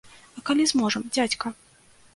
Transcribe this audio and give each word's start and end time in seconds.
А 0.39 0.43
калі 0.47 0.65
зможам, 0.71 1.07
дзядзька? 1.13 1.47